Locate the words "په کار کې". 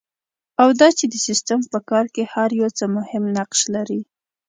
1.71-2.23